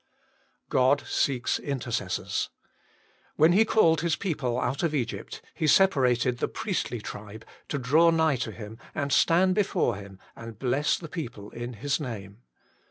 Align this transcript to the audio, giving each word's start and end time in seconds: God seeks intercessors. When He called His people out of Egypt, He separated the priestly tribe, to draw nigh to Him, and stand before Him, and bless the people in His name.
God 0.69 1.03
seeks 1.05 1.59
intercessors. 1.59 2.49
When 3.35 3.51
He 3.51 3.65
called 3.65 4.01
His 4.01 4.15
people 4.15 4.59
out 4.59 4.81
of 4.81 4.95
Egypt, 4.95 5.43
He 5.53 5.67
separated 5.67 6.39
the 6.39 6.47
priestly 6.47 6.99
tribe, 7.01 7.45
to 7.67 7.77
draw 7.77 8.09
nigh 8.09 8.37
to 8.37 8.51
Him, 8.51 8.79
and 8.95 9.13
stand 9.13 9.53
before 9.53 9.97
Him, 9.97 10.17
and 10.35 10.57
bless 10.57 10.97
the 10.97 11.07
people 11.07 11.51
in 11.51 11.73
His 11.73 11.99
name. 11.99 12.39